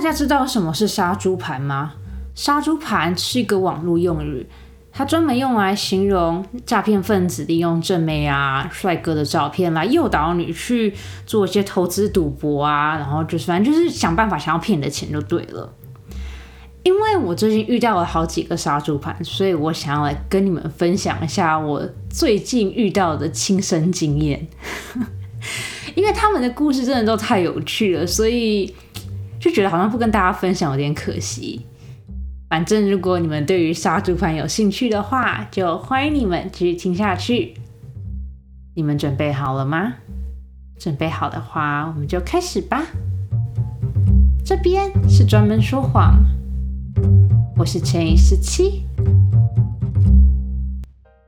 [0.00, 1.92] 大家知道什么是杀猪盘吗？
[2.34, 4.46] 杀猪盘是一个网络用语，
[4.90, 10.94] 它专门用来形容诈骗分子利用正妹啊、帅哥的照片来诱导你去
[11.26, 15.70] 做一些投资赌博啊，然后就是反正就是想办法想要骗你的钱就对了。
[16.82, 24.48] 因为我最近遇到了好几个杀猪盘，所以我想要来跟你们分享一下我最近遇到的亲身经验。
[25.94, 28.74] 因为他们的故事真的都太有趣了，所以
[29.40, 31.66] 就觉得好像不跟大家分享有点可惜。
[32.50, 37.54] 反正如果你们对于杀猪盘有兴趣的话，就欢迎你们继续听下去。
[38.74, 39.94] 你们准备好了吗？
[40.78, 42.84] 准备好的话，我们就开始吧。
[44.44, 46.22] 这边是专门说谎。
[47.56, 48.84] 我是陈怡十七。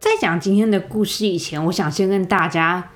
[0.00, 2.90] 在讲今天的故事以前，我想先跟大家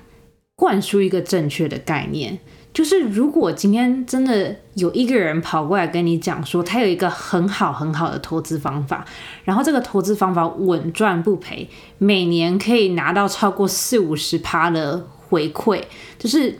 [0.55, 2.39] 灌输一个正确的概念，
[2.77, 9.03] 就是如果今天真的有一个人跑过来跟你讲说，他有一个很好很好的投资方法，
[9.43, 15.81] 然后这个投资方法稳赚不赔，每年可以拿到超过四五十趴的回馈，
[16.19, 16.59] 就是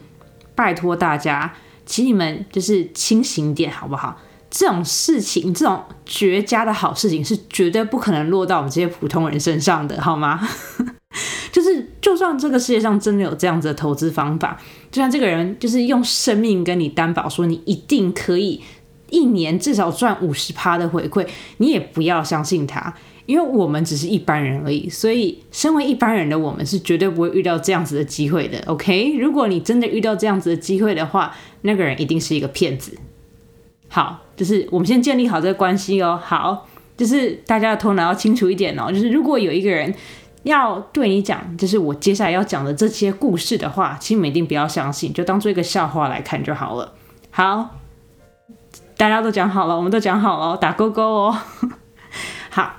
[0.56, 1.54] 拜托大家，
[1.86, 4.20] 请你们就是清醒点好不好？
[4.50, 10.50] 这种事情，这种绝佳的好事情是绝对不可能落到我们这些普通人身上的，好吗？
[11.52, 14.56] 就是，就算这个世界上真的有这样子的投资方法，
[14.98, 18.60] 就算这个人就是用生命跟你担保说你一定可以
[19.12, 22.92] 一年至少赚五十趴的回馈，你也不要相信他，
[23.28, 24.90] 因为我们只是一般人而已。
[24.90, 28.60] 所以，身为一般人的我们是绝对不会遇到这样子的机会的。
[28.66, 31.32] OK，如果你真的遇到这样子的机会的话，
[31.62, 32.98] 那个人一定是一个骗子。
[33.88, 36.20] 好，就是我们先建立好这个关系哦。
[36.22, 38.92] 好，就是大家的头脑要清楚一点哦。
[38.92, 39.94] 就是如果有一个人
[40.48, 46.94] 要对你讲，就是我接下来要讲的这些故事的话，请你们一定不要相信，就当做一个笑话来看就好了。
[47.30, 47.76] 好，
[48.98, 51.38] 大家都讲好了，我们都讲好了，打勾勾哦。
[52.50, 52.78] 好，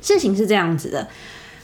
[0.00, 1.08] 事情是这样子的，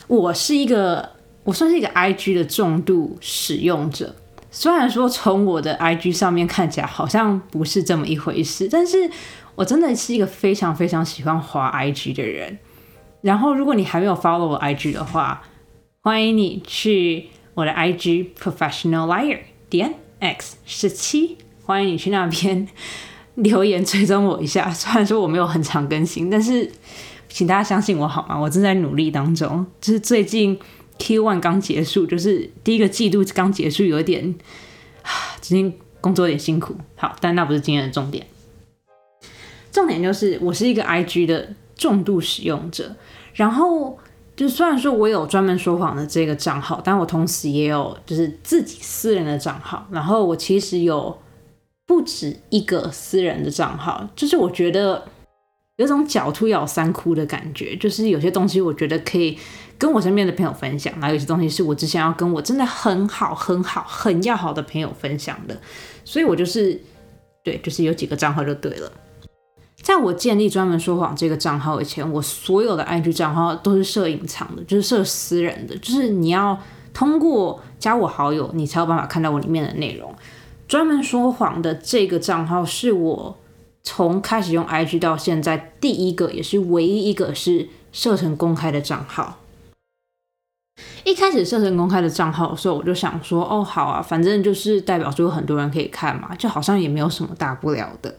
[0.07, 1.11] 我是一个，
[1.45, 4.15] 我算是一个 IG 的重度使用者。
[4.51, 9.11] 虽然说从我的 IG 上面看起来好像不是这么一回事，但是
[9.55, 12.59] 我真的是一个非常非常喜欢滑 IG 的人。
[13.23, 15.43] 然后，如果你还没有 follow 我 IG 的话，
[16.01, 19.39] 欢迎你去我的 IG professional liar
[19.71, 22.69] 点 x 十七，欢迎你去那边
[23.37, 24.71] 留言追踪我一下。
[24.75, 26.71] 虽然说我没有很常更新，但是
[27.29, 28.39] 请大家相信我好吗？
[28.39, 30.59] 我正在努力当中，就是最近。
[30.99, 34.33] Q one 刚结束，就是第一个季度刚结束，有点
[35.03, 35.11] 啊，
[35.41, 36.77] 最近工作有点辛苦。
[36.95, 38.25] 好，但那不是今天的重点。
[39.73, 42.95] 重点就是我是一个 IG 的重度使用者，
[43.35, 43.99] 然后
[44.37, 49.87] 就虽然说我有专门说谎的这个账号，但我同时也有就是自己私人的账号。
[49.91, 51.17] 然后我其实有
[51.87, 55.05] 不止一个私人的账号，就是我觉得
[55.77, 59.39] 有种狡兔咬三窟的感觉，就是有些东西我觉得可以。
[59.79, 65.61] 跟我身边的朋友分享，然后有些东西是我之前要跟我真的很好、很好、很要好的朋友分享的，
[66.05, 66.81] 所以我就是
[67.43, 68.93] 对，就是有几个账号就对了。
[69.83, 76.57] 在我建立专门说谎这个账号以前，我所有的 IG 账号都是设隐藏的，就是设私人的，就是你要
[76.95, 80.15] 通过加我好友，你才有办法看到我里面的内容。
[80.69, 83.37] 专门说谎的这个账号是我
[83.83, 89.41] 从开始用 IG 到现在第一个，也是唯一一个是设成公开的账号。
[91.05, 98.17] 一开始设成公开的账号的时候，我就想说，哦，好啊，反正就是代表说有很多人可以看嘛，就好像也没有什么大不了的。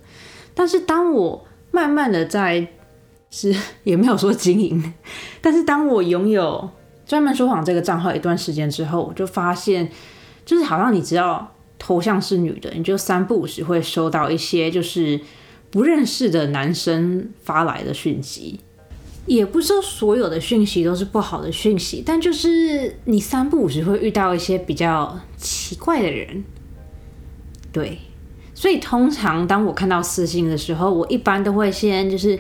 [0.53, 2.67] 但是当我慢慢的在
[3.31, 3.53] 是
[3.83, 4.93] 也没有说经营，
[5.41, 6.69] 但是当我拥有
[7.05, 9.89] 专门说谎这个账号一段时间之后，我就发现，
[10.45, 15.19] 就是好像你只要头像是女的，你就三不五时会收到一些就是
[15.71, 18.59] 不认识的男生发来的讯息。
[19.25, 26.43] 也不是说所有的讯息都是不好的讯息，但就是你三不五时会遇到一些比较奇怪的人，
[27.71, 27.97] 对，
[28.63, 32.39] 所以通常当我看到私信的时候，我一般都会先就是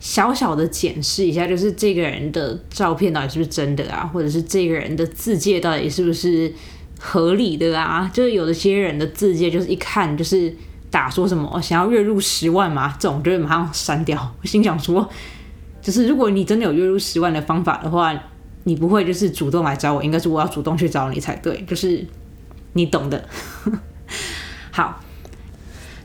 [0.00, 6.52] 小小的检视一下，就是这个人的照片到底是不是真的啊，或者是这个人的字界到底是不是
[6.98, 8.10] 合理的啊？
[8.12, 10.52] 就是有的些人的字界就是一看就是
[10.90, 14.34] 打说什么想要月入十万嘛，这种就马上删掉。
[14.42, 15.08] 我心想说。
[15.80, 18.12] 就是如果你真的有月入十万的方法的话，
[18.64, 21.64] 你不会就是主动来找我，应该是我要主动去找你才对。
[21.68, 22.04] 就是
[22.72, 23.24] 你懂的。
[24.72, 25.00] 好，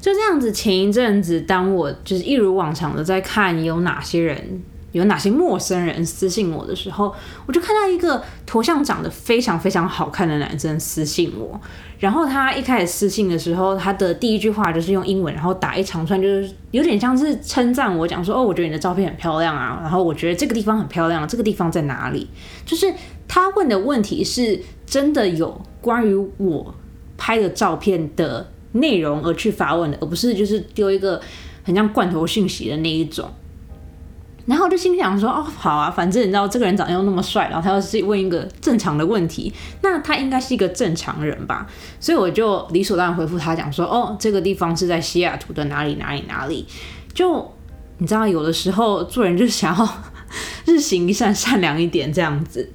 [0.08, 0.50] 就这样子。
[0.54, 4.64] 前一阵子，当我就是一如往常的在看有哪些人
[4.94, 7.14] 有哪些陌生人私信我的时候，
[7.46, 11.60] 我就看到一个头像长得非常非常好看的男生私信我。
[12.00, 22.30] 然后他一开始私信的时候，他的第一句话就是用英文，然后打一长串，就是有点像是称赞我，讲说哦，我觉得你的照片很漂亮啊，然后我觉得这个地方很漂亮，这个地方在哪里？
[22.66, 22.94] 就是
[23.28, 26.74] 他问的问题是真的有关于我
[27.18, 31.22] 拍的照片的内容而去发问的，而不是就是丢一个
[31.64, 33.30] 很像罐头信息的那一种。
[34.46, 39.52] 然后我就心想说，哦，好啊，反正你知道这个人长得又那么帅，然后他又是问一个正常的问题，
[39.82, 41.68] 那他应该是一个正常人吧？
[42.00, 46.66] 所以我就理所当然回复他讲说，哦，这个地方是在西雅图的哪里哪里哪里。
[47.14, 47.54] 就
[47.98, 49.90] 你知道，有的时候做人就想要
[50.66, 52.72] 日行一善，善良一点这样子。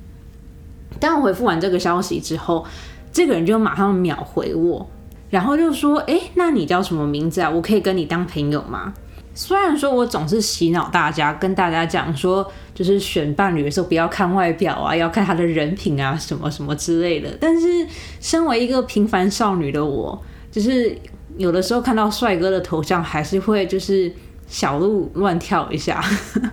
[1.01, 2.67] 当我回复完这个消息之后，
[3.11, 4.87] 这个人就马上秒回我，
[5.33, 7.49] 然后就说，哎，那你叫什么名字啊？
[7.49, 8.93] 我可以跟你当朋友吗？
[9.35, 17.35] 虽然说我总是洗脑大家，跟大家讲说，就是选伴侣的时候不要看外表啊，要看他的人品啊，什么什么之类的。
[17.41, 17.67] 但是
[18.21, 20.95] 身为一个平凡少女的我，就是
[21.39, 24.13] 有的时候看到帅哥的头像，还是会就是
[24.47, 26.05] 小鹿乱跳一下。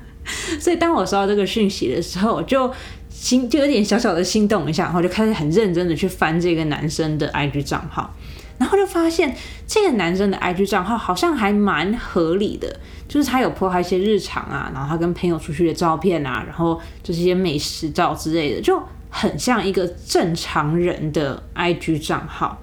[0.58, 2.72] 所以当我收到这个讯息的时候，就
[3.10, 8.10] 心就有点小小的心动一下，然后就开始很认真的去翻这个男生的 IG 账号。
[8.60, 9.34] 然后就发现
[9.66, 18.80] 这个男生的 IG 账号好像还蛮合理的，就是他有拍一些日常啊，然后他跟朋友出去的照片啊，然后就是一些美食照之类的，就
[19.10, 22.62] 很像一个正常人的 IG 账号。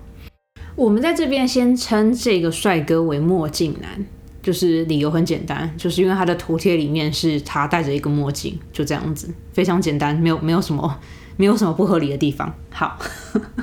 [0.75, 4.05] 我们在这边先称这个帅哥为墨镜男，
[4.43, 11.01] 就是理由很简单，就是因为他的头贴里面是他戴着一个墨镜，就这样子，非常简单，没有没有什么
[11.39, 12.55] 没有什么不合理的地方。
[12.71, 12.99] 好，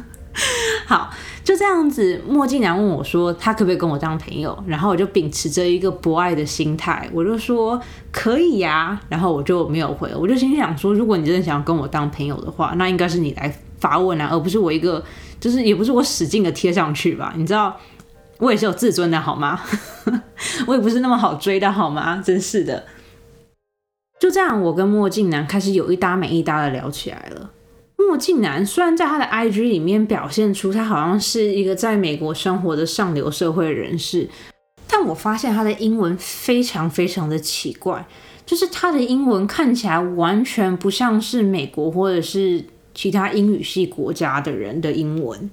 [0.88, 1.14] 好。
[1.44, 7.80] 就这样子，墨镜男问我说：“他可不可以跟我当朋友？”然后我就秉持着一个博爱的心态，我就说
[8.12, 15.04] ：“可以呀。”然后我就没有回，我就心想说：“如果你真的想要跟我当朋友的话，那应该是你来发问啊，而不是我一个，
[15.40, 17.34] 就是也不是我使劲的贴上去吧？
[17.36, 17.76] 你知道，
[18.40, 19.60] 我也是有自尊的好吗？
[20.66, 22.24] 我也不是那么好追的好吗？
[22.24, 22.86] 真是的。”
[24.18, 27.52] 就这样，我跟墨镜男开始有一搭没一搭的聊起来了。
[27.98, 34.30] 墨镜男虽然在他的 IG 里面表现出他好像是一个在美国生活的上流社会人士，
[34.88, 38.06] 但我发现他的英文非常非常的奇怪，
[38.46, 45.50] 就是他的英文看起来完全不像是美国或者是其他英语系国家的人的英文。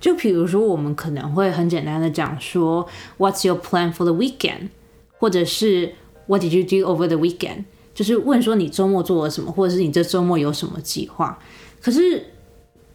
[0.00, 2.88] 就比如说，我们可能会很简单的讲说
[3.18, 4.70] "What's your plan for the weekend？"
[5.18, 5.92] 或者是
[6.26, 7.64] "What did you do over the weekend？"
[7.94, 11.38] 就是问说你周末做了什么，或者是你这周末有什么计划。
[11.80, 12.26] 可是，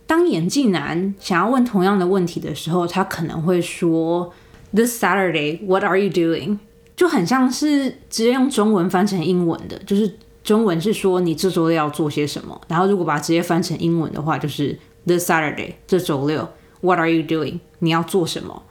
[0.06, 4.32] 当眼镜男想要问同样的问题的时候，他可能会说
[4.74, 6.60] ：“This Saturday, what are you doing？”
[6.96, 16.48] 就很像是直接用中文翻成英文的，就是中文是说你这周六要做些什么，然后如果把它直接翻成英文的话，就是 “This Saturday，这周六
[16.82, 18.64] ，what are you doing？” 你要做什么？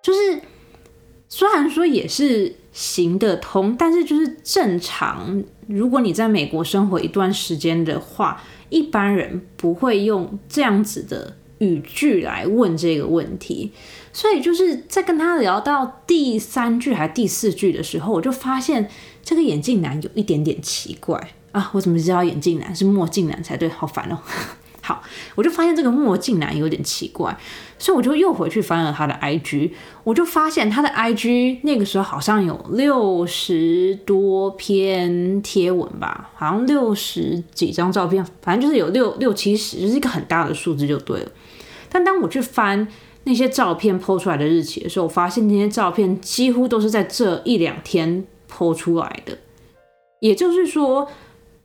[0.00, 0.40] 就是
[1.28, 5.42] 虽然说也是行得通，但是就是正常。
[5.66, 8.42] 如果你在美国生活一段时间的话，
[8.72, 13.70] 一般人不会用这样子的语句来问这个问题，
[14.12, 18.88] 所以就是在跟他聊到第三句还是第四句的时候，我就发现
[19.22, 21.70] 这个眼镜男有一点点奇怪啊！
[21.74, 23.68] 我怎么知道眼镜男是墨镜男才对？
[23.68, 24.18] 好烦哦！
[24.84, 25.00] 好，
[25.36, 27.38] 我就发现这个墨镜男有点奇怪，
[27.78, 29.70] 所以我就又回去翻了他的 IG，
[30.02, 41.30] 我就发现他的 IG 那个时候好像有六十多篇贴文吧，好像六十几张照片，反正就是有六六七十，就是一个很大的数字就对了。
[41.88, 42.88] 但当我去翻
[43.22, 49.38] 那些照片 PO 出来的日期的时候，我发现那些照片几乎都是在这一两天 PO 出来的，
[50.18, 51.08] 也就是说。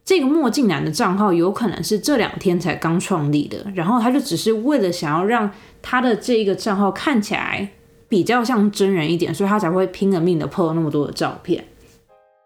[0.07, 7.73] 这个墨镜男的账号有可能是这两天才刚创立的，然后他就只是为了想要让他的这一个账号看起来
[8.07, 11.61] 比较像真人一点，所以他才会拼了命的 po 那么多的照片。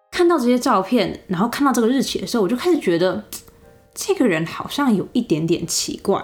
[0.10, 3.24] 看到这些照片，然后看到这个日期的时候，我就开始觉得
[3.94, 6.20] 这个人好像有一点点奇怪。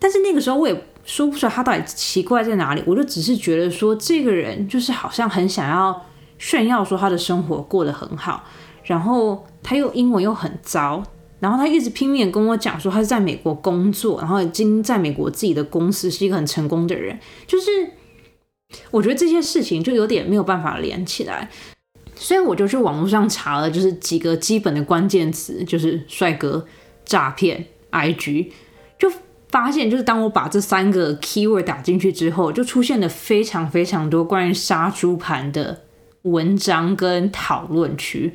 [0.00, 6.04] 但是那个时候我也说不出来他到底奇怪在哪里，我就只是觉得说这个人就是好像很想要
[6.36, 8.42] 炫耀说他的生活过得很好。
[8.82, 11.02] 然后他又英文又很糟，
[11.40, 17.70] 然后他一直拼命跟我讲说他是在美国工作，然后已经在美国自己的公司是一个很成功的人，就是
[18.90, 21.48] 我觉得这些事情就有点没有办法连起来，
[22.14, 26.66] 所以我就去网络上查了，就是几个基本的关键词，就是帅哥、
[27.04, 28.50] 诈骗、IG，
[28.98, 29.10] 就
[29.48, 35.80] 发现就是当我把这三个 keyword 打进去之后，就出现了非常非常多关于杀猪盘的。
[36.24, 38.32] 文章跟讨论区。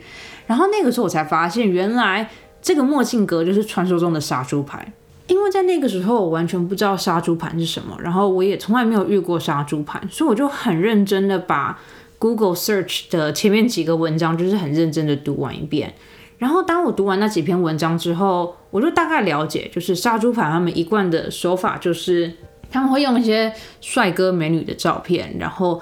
[0.50, 2.28] 然后那个时候我才发现，原来
[2.60, 4.92] 这个墨镜哥就是传说中的杀猪盘。
[5.28, 11.80] 因为在那个时候，我完全不知道杀猪盘是什么，然后我也从来没有遇过杀猪盘，所以我就很认真的把
[12.18, 15.94] Google Search 的前面几个文章，就是很认真的读完一遍。
[16.40, 22.34] 然后当我读完那几篇文章之后，我就大概了解，就是杀猪盘他们一贯的手法就是
[22.72, 25.80] 他们会用一些帅哥美女的照片，然后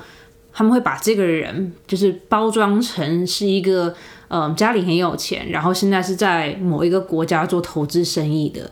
[0.51, 3.95] 他们会把这个人就是包装成是一个
[4.29, 8.71] 嗯家里很有钱，然后现在是在某一个国家做投资生意的。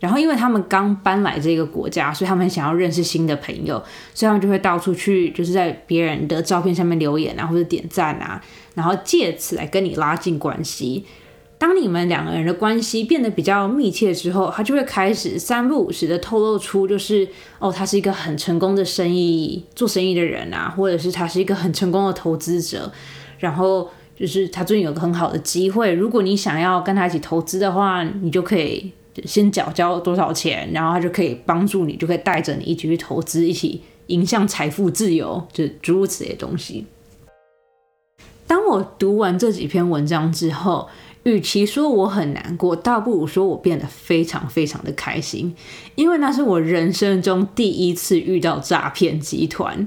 [0.00, 3.80] 然后，因为他们刚搬来这个国家，所以他们想要认识新的朋友，
[4.12, 8.42] 所以他们就会到处去，就是在别人的照片下面留言啊，或者点赞啊，
[8.74, 11.04] 然后借此来跟你拉近关系。
[11.56, 17.28] 当你们两个人的关系变得比较密切之后，他就会开始三不五时的透露出，就是
[17.60, 22.90] 哦，他是一个很成功的生意做生意的人啊，或者是他是一个很成功的投资者，
[23.38, 28.92] 然后就是他最近有个很好的机会，如果你想要跟他一起投资的话，你就可以。
[29.26, 36.86] 先缴交多少钱，然后他就可以帮助你，就可以带着你一起去投资，一起迎向财富自由，就诸如此类东西。
[38.46, 40.88] 当我读完这几篇文章之后，
[41.24, 45.54] 与其说我很难过，倒不如说我变得非常非常的开心，
[45.94, 49.86] 因为那是我人生中第一次遇到诈骗集团。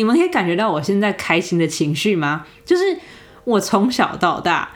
[0.00, 2.46] 你们可以感觉到我现在开心的情绪吗？
[2.64, 2.82] 就是
[3.44, 4.70] 我从小到大。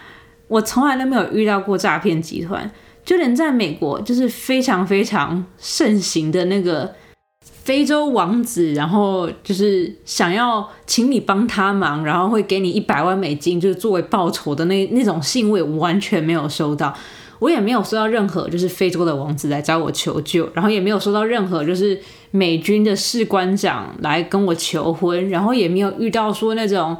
[0.48, 2.70] 我从来都没有遇到过诈骗集团，
[3.02, 6.94] 就连在美国，就是非常非常盛行的那个
[7.40, 16.94] 非洲王子，然后就是想要请你帮他忙，然后会给你一百万美金，就是作为报酬的那那种信，我完全没有收到，
[17.38, 22.00] 我也没有收到任何就是非洲的王子来找我求救，然后也没有收到任何就是
[22.30, 26.96] 美军的士官长来跟我求婚，然后也没有遇到说那种。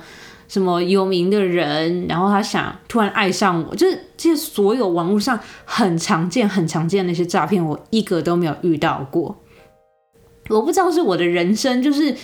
[0.47, 9.35] 什么有名的人，然后他想突然爱上我，就是这些所有网络上很常见、很常见的那些诈骗，我一个都没有遇到过。
[10.51, 12.15] 我不知道是我的人生，就是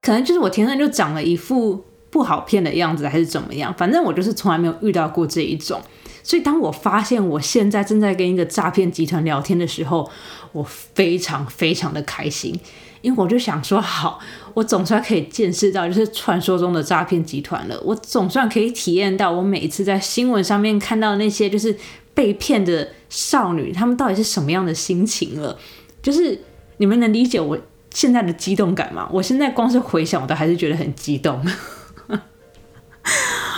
[0.00, 3.72] 可能就是我天生就长了一副不好骗的样子，还是怎么样？
[3.74, 5.80] 反正我就是从来没有遇到过这一种。
[6.28, 10.10] 所以当我发现我现在正在跟一个诈骗集团聊天的时候，
[10.52, 12.54] 我非常非常的开心。
[13.00, 14.20] 因为我就想说，好，
[14.52, 17.80] 我总算可以见识到就是传说中的诈骗集团了。
[17.82, 21.74] 我总算可以体验到，我每一次在新闻上面看到那些就是
[22.12, 25.58] 被骗的少女，她们到底是什么样的心情了。
[26.02, 26.38] 就是
[26.76, 27.58] 你们能理解我
[27.94, 29.08] 现在的激动感吗？
[29.10, 31.42] 我现在光是回想，我都还是觉得很激动。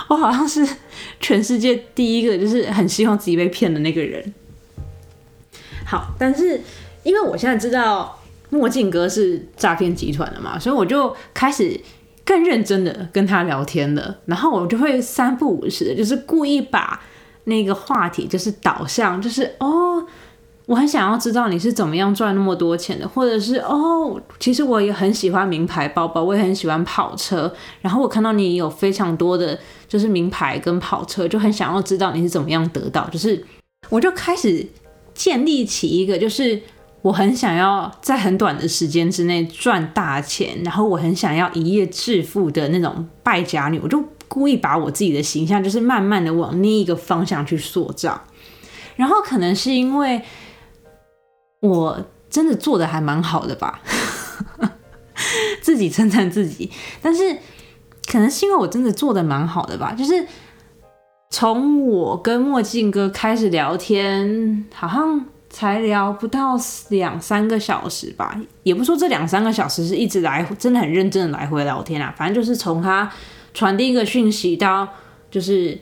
[0.09, 0.65] 我好像是
[1.21, 4.35] 全世界第一个就是很希望自己被骗的那个人。
[5.87, 6.61] 好，但是
[7.05, 8.17] 因为我现在知道。
[8.53, 11.81] 墨镜哥是诈骗集团的嘛，所以我就开始
[12.25, 14.19] 更认真的跟他聊天了。
[14.27, 17.01] 然后我就会三不五时，就是故意把
[17.45, 20.05] 那个话题就是导向，就是哦，
[20.71, 27.53] 我很想要知道你是怎么样赚那么多钱的，或者是哦，其实我也很喜欢名牌包包，我也很喜欢跑车。
[27.81, 29.59] 然后我看到你有非常多的
[29.89, 33.09] 就是名牌跟跑车，就很想要知道你是怎么样得到。
[33.09, 33.45] 就是
[33.89, 34.65] 我就开始
[35.13, 36.63] 建立起一个就是。
[37.03, 48.21] 我很想要在很短的时间之内赚大钱，然后我很想要一夜致富的那种败家女，我就故意把我自己的形象就是慢慢的往另一个方向去塑造。
[48.97, 50.21] 然后可能是因为
[51.61, 53.81] 我真的做的还蛮好的吧，
[55.63, 56.71] 自己称赞自己。
[57.01, 57.37] 但是
[58.11, 60.27] 可能是因为我真的做的蛮好的吧，就是
[61.31, 65.25] 从我跟墨镜哥开始聊天，好像。
[65.53, 66.57] 才聊不到
[66.91, 72.15] 两三个小时吧，也不说这两三个小时是一直来，真的很认真的来回聊天啊。
[72.17, 73.11] 反正就是从他
[73.53, 74.87] 传递一个讯息到，
[75.29, 75.77] 就是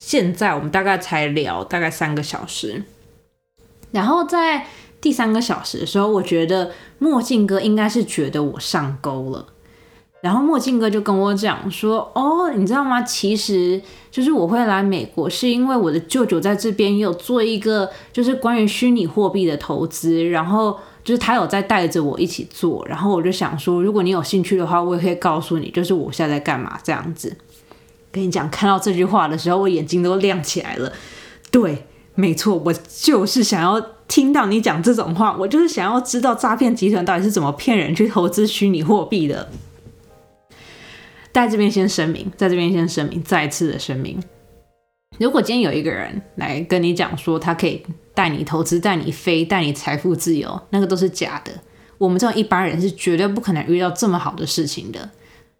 [0.00, 2.82] 现在我们大概才聊大概三个小时。
[3.92, 4.66] 然后在
[5.00, 9.46] 第三个小时的时候，我觉得墨镜哥应该是觉得我上钩了。
[10.20, 13.02] 然后墨镜哥就跟我讲说：“哦，你知道吗？
[13.02, 20.24] 其实就是我会来美国，是因为我的舅舅在这边有做一个，就是关于虚拟货币的投资。
[20.28, 22.86] 然后就是他有在带着我一起做。
[22.88, 27.36] 然后我就想说，如果你有兴趣的话，我也可以告诉你，就是我现在在干嘛这样子。
[28.12, 30.92] 跟你讲，看到这句话的时候，我眼睛都亮起来了。
[31.50, 31.84] 对，
[32.14, 39.48] 没错，我就是想要听到你讲这种话，我就是想要知道诈骗集团到底是怎么骗人去投资虚拟货币的。”
[41.32, 44.22] 在这边先声明，在这边先声明，再次的声明，
[45.18, 51.50] 如果今天有一个人来跟你讲说他可以带你投资、带你飞、带你财富自由，那个都是假的。
[51.96, 55.08] 我们这种一般人是绝对不可能遇到这么好的事情的。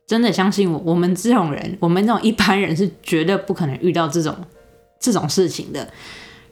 [0.06, 4.36] 真的相信我，我们这种人，我们这种一般人是绝对不可能遇到这种
[5.00, 5.88] 这种事情的。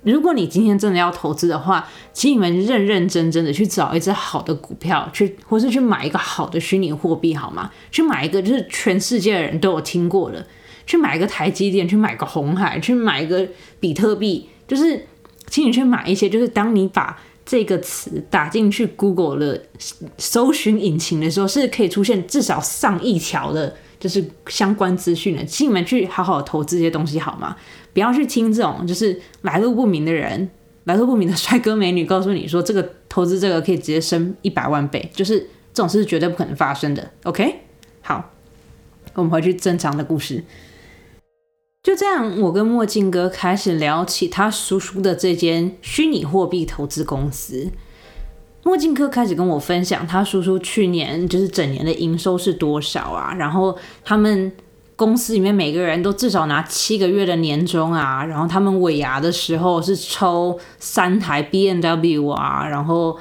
[0.02, 7.70] 如果你今天真的要投资的话，请你们认认真真的去找一只好的股票，去或是去买一个好的虚拟货币，好吗？
[7.90, 10.46] 去买一个就是全世界的人都有听过的，
[10.86, 13.46] 去买一个台积电，去买个红海，去买一个
[13.78, 15.06] 比特币，就是
[15.46, 19.62] 请你去买一些，就是当你把这个词打进去 Google 的
[20.16, 27.56] 搜寻引擎的时候，是可以出现至少上亿条的，就是相关资讯的，请你们去好好投资这些东西，好吗？
[27.92, 30.48] 不要去听这种就是来路不明的人，
[30.84, 35.40] 来路不明的帅哥美女告诉你说这个投资这个可以直接升一百万倍，就是
[35.74, 37.10] 这种事是绝对不可能发生的。
[37.24, 37.62] OK，
[38.02, 38.30] 好，
[39.14, 40.44] 我们回去正常的故事。
[41.82, 47.70] 就这样，我跟墨镜哥开始聊起他叔叔的这间虚拟货币投资公司。
[48.62, 54.52] 墨镜哥开始跟我分享他叔叔去年就是整年的营收是多少啊，然后他们。
[55.00, 63.18] 公司里面每个人都至少拿七个月的年终啊，然后他们尾牙的时候是抽三台 B N W 啊，然后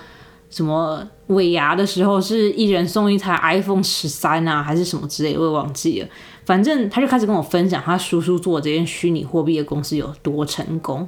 [0.49, 6.07] 什么尾牙的时候是一人送一台 iPhone 十三啊，还是什么之类，我也忘记了。
[6.43, 11.07] 反正他就开始跟我分享他叔叔做这件虚拟货币的公司有多成功。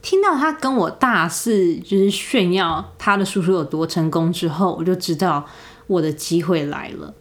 [0.00, 5.44] 听到他跟我大肆就是炫耀他的叔叔有多成功之后，我就知道
[5.88, 7.12] 我的机会来了。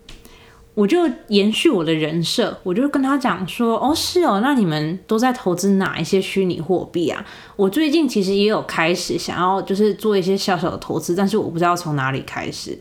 [0.75, 7.23] 我就延续我的人设，我就跟他讲说：“哦，是哦，那你们都在投资哪一些虚拟货币啊？
[7.55, 12.79] 我最近其实也有开始想要，就是做一些小小的投资，但是我不知道从哪里开始。”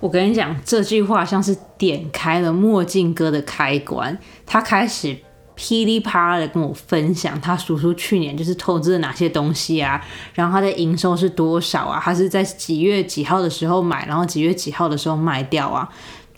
[0.00, 5.14] 我跟你讲，这句话像是点开了墨镜哥的开关，他开始
[5.54, 15.86] 噼里啪啦的跟我分享他叔叔去年就是投资了哪些东西啊，然后他的营收是多少啊，他是在几月几号的时候买，然后几月几号的时候卖掉啊。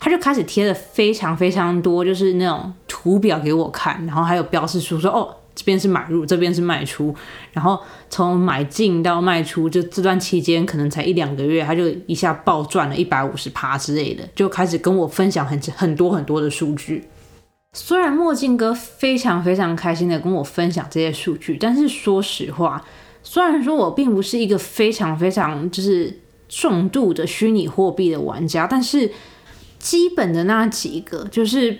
[0.03, 7.15] 他就开始贴了非常非常多，就是那种图表给我看，然后还有标示出说，哦，这边是买入，这边是卖出，
[7.53, 7.79] 然后
[8.09, 17.05] 从买进到卖出，就这段期间可能才一两个月，他就一下暴赚了一百五十趴之类的，就开始跟我分享很很多很多的数据。
[17.71, 22.83] 虽然墨镜哥非常非常开心的跟我分享这些数据，但是说实话，
[23.23, 29.09] 虽然说我并不是一个非常非常就是重度的虚拟货币的玩家，但是。
[29.83, 31.77] 基本的那几个，就是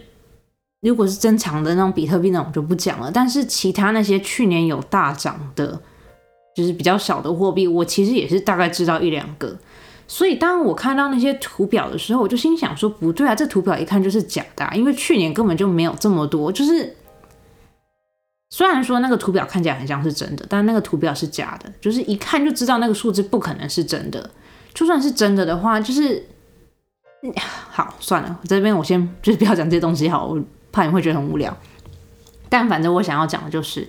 [0.82, 3.10] 如果是正常的那种比特币那种就不讲了。
[3.10, 5.80] 但是其他那些去年有大涨的，
[6.54, 9.58] 就是比较小的货币，我其实也是大概知道一两个。
[10.06, 16.52] 所以当我看到那些图表的时候，我就心想说不对啊，这图表一看就是假的，因为去年根本就没有这么多。
[16.52, 16.94] 就是
[18.50, 24.30] 虽然说那个图表看起来很像是真的，但那个图表是假的，就是一看就知道那个数字不可能是真的。
[24.74, 26.22] 就算是真的的话，就是。
[27.72, 31.56] 好，算了，这边我先 就是不要讲这些东西好，我怕你会觉得很无聊。
[32.50, 33.88] 但反正我想要讲的就是，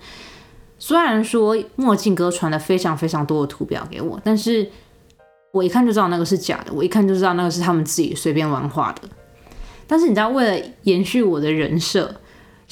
[0.78, 4.70] 虽然说墨镜哥传了非常非常多的图表给我，但是
[5.52, 9.02] 我一看就知道那个是假的，我一看就知道那个是他们自己随便玩画的。
[9.86, 12.14] 但是你知道，为了延续我的人设。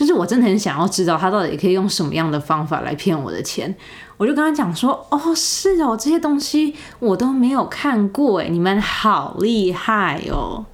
[0.03, 3.73] 就是我真的很想要知道他到底可以用什么样的方法来骗我的钱，
[4.17, 10.67] 我就跟他讲说，哦，是哦，这些东西我都没有看过，哎，你们好厉害哦，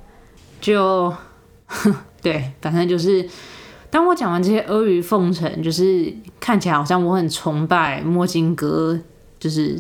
[0.62, 1.14] 就，
[2.22, 3.28] 对，反正就是，
[3.90, 6.10] 当我讲完这些阿谀奉承，就是
[6.40, 8.98] 看起来好像我很崇拜墨镜哥，
[9.38, 9.78] 就是，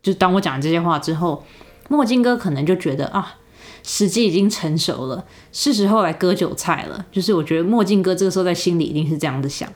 [0.00, 1.42] 就当我讲这些话之后，
[1.88, 3.34] 墨镜哥可能就觉得啊。
[3.82, 7.06] 时机已经成熟了，是时候来割韭菜了。
[7.10, 9.68] 就是我觉得墨镜哥这个时候在心里一定是这样子想。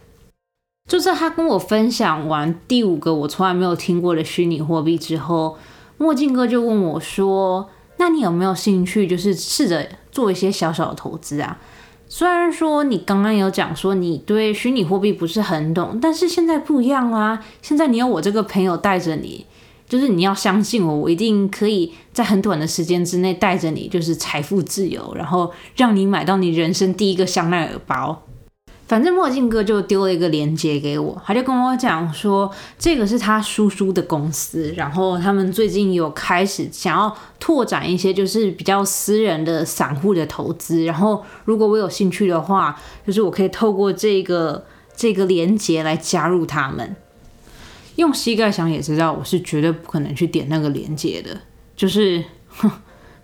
[0.89, 5.59] 就是他跟我分享完第五个我从来没有听过的虚拟货币之后，
[5.99, 11.59] 墨镜哥就问我说：“那你有没有兴趣，就是试着做一些小小的投资啊？
[12.09, 19.45] 虽然说你刚刚有讲说你对虚拟货币不是很懂，但是现在不一样啊，现在你有我这个朋友带着你。”
[19.89, 28.23] 就是你要相信我，我一定可以在很短的时间之内带着你，就是财富自由，然后让你买到你人生第一个香奈儿包。
[28.89, 46.95] 反正墨镜哥就丢了一个链接给我，他就跟我讲说，这个是他叔叔的公司，然后他们最近有开始想要拓展一些就是比较私人的散户的投资，然后如果我有兴趣的话，就是我可以透过这个这个链接来加入他们。
[47.97, 51.39] 用膝盖想也知道，我是绝对不可能去点那个连接的。
[51.75, 52.71] 就是，哼，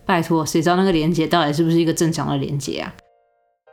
[0.04, 2.92] 拜托，谁知道那个连接到底是不是一个正常的连接啊？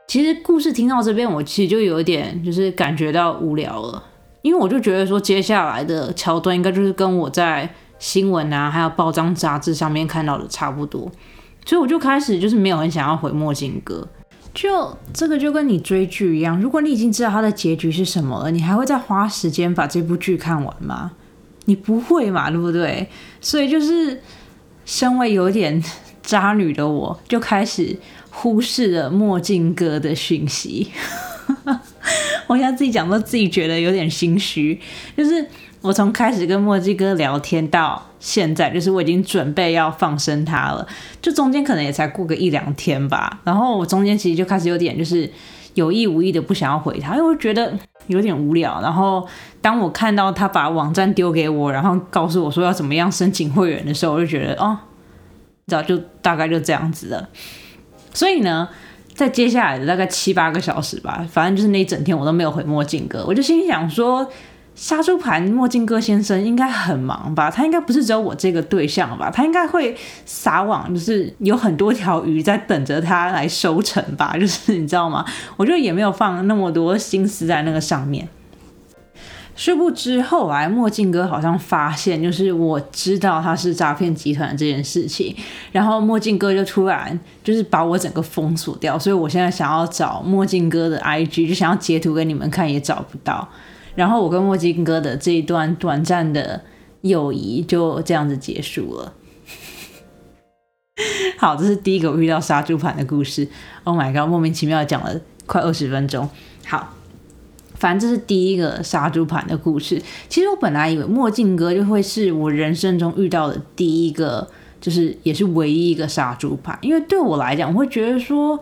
[0.08, 4.02] 其实故事听到这边，我其实就有一点就是感觉到无聊了，
[4.42, 11.10] 因为我就觉得说，接下来的桥段应该就是跟我在新闻啊，还有报章杂志上面看到的差不多。
[11.64, 14.08] 所以我就开始就是没有很想要回墨镜哥。
[14.52, 21.12] 就这个就跟你追剧一样，如果你已经知道它的结局是什么了，你还会再花时间把这部剧看完吗？
[21.66, 23.08] 你不会嘛，对不对？
[23.40, 24.20] 所以就是
[24.84, 25.82] 身为有点
[26.22, 27.96] 渣女的我，就开始
[28.30, 30.90] 忽视了墨镜哥的讯息。
[32.48, 34.80] 我现在自己讲都自己觉得有点心虚，
[35.16, 35.46] 就是
[35.82, 40.86] 我从开始跟墨镜哥聊天到现在，就是我已经准备要放生他了，
[41.22, 43.40] 就中间可能也才过个一两天吧。
[43.44, 45.30] 然后我中间其实就开始有点就是
[45.74, 47.72] 有意无意的不想要回他，因为我觉得
[48.08, 48.80] 有点无聊。
[48.82, 49.26] 然后
[49.62, 54.76] 当我看到他把网站丢给我，然后告诉我说要怎么样申请会员的时候，我就觉得哦，
[55.66, 57.28] 早，就大概就这样子了。
[58.12, 58.68] 所以呢。
[59.12, 64.26] 在接下来的大概七八个小时吧，反正就是那一整天我都没有回墨镜哥，我就心想说，
[64.80, 67.50] 杀猪盘墨镜哥先生应该很忙吧？
[67.50, 69.30] 他应该不是只有我这个对象吧？
[69.30, 74.34] 他应该会撒网，就是有很多条鱼在等着他来收成吧？
[74.40, 75.22] 就是你知道吗？
[75.58, 78.26] 我就也没有放那么多心思在那个上面。
[79.54, 85.36] 殊不知，后来墨镜哥好像发现，就是我知道他是诈骗集团这件事情，
[85.72, 93.46] 然后墨镜哥就突然就是把我整个封锁掉，所以我现在想要找墨镜哥的 IG，就想要截图给你们看，也找不到。
[93.94, 96.62] 然后我跟墨镜哥的这一段短暂的
[97.02, 99.12] 友谊就这样子结束了。
[101.38, 103.48] 好，这是第一个遇到杀猪盘的故事。
[103.84, 106.28] Oh my god，莫名其妙讲了快二十分钟。
[106.66, 106.94] 好。
[107.76, 110.02] 反正这是第一个杀猪盘的故事。
[110.28, 114.46] 其实我本来以为墨镜哥就会是我人生中遇到的第一个，
[114.82, 116.78] 就是也是唯一一个杀猪盘。
[116.82, 118.60] 因为对我来讲，我会觉得说，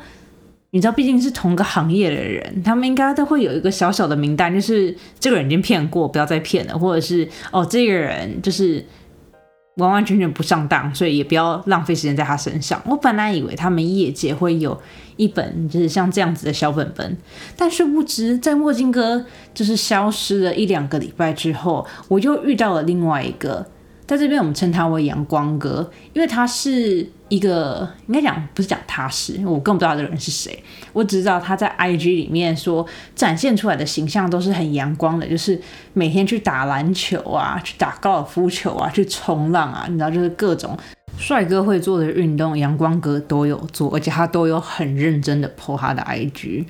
[0.70, 8.84] 你知道，毕竟是同个行业的人，他们应该都会有一个小小的名单，就是这个人已经骗过，不要再骗了，或者是哦，这个人就是。
[9.78, 12.82] 完完全全不上当，所以也不要浪费时间在他身上。
[12.84, 14.76] 我本来以为他们业界会有
[15.14, 17.16] 一本就是像这样子的小本本，
[17.56, 23.64] 但殊不知，在墨镜哥就是消失了一两个礼拜之后，我又遇到了另外一个。
[24.04, 30.62] 在这边，我们称他为阳光哥，因为他是一个应该讲不是讲他是，我更不知道这个人是谁。
[30.92, 35.60] 我只知道他在 IG 里面说展现出来的形象都是很阳光的，就是
[35.92, 40.76] 每天去打篮球啊，去打高尔夫球啊，去冲浪啊，你知道，就是各种
[41.18, 46.64] 帅哥会做的运动，阳光哥都有做，而且他都有很认真的 po 他的 IG。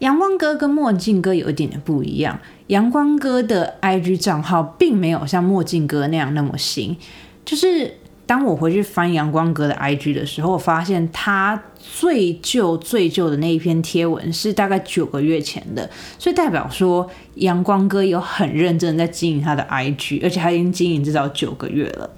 [0.00, 2.38] 阳光哥跟墨镜哥有一点点不一样。
[2.66, 6.96] 阳光哥的 IG 账号并没有像墨镜哥那样那么新。
[7.44, 7.94] 就是
[8.26, 22.10] 当我回去翻阳光哥的 IG 的时候，我发现他最旧最旧的那一篇贴文是大概九个月前的，所以代表说阳光哥有很认真在经营他的 IG，而且他已经经营至少九个月了。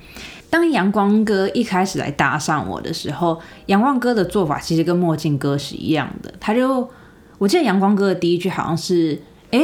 [0.49, 6.88] 当阳光哥一开始来搭上我的时候，阳光哥的做法其实跟墨镜哥是一样的，他就。
[7.38, 9.21] 我记得阳光哥的第一句好像是
[9.53, 9.61] ：“哎，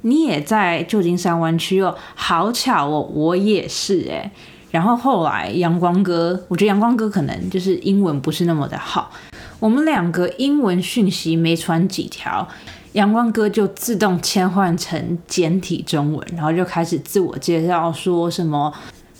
[0.00, 4.32] 你也在旧金山湾区哦，好巧哦，我也是哎。”
[4.70, 9.10] 然后后来阳光哥，我觉得阳光哥可能就是英文不是那么的好，
[9.58, 12.46] 我们两个英文讯息没传几条，
[12.92, 18.72] 阳光哥就自动切换成简体中文，然后就开始自我介绍，说什么